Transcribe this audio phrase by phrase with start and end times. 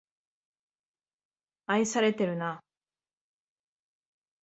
[1.67, 2.63] 愛されてるな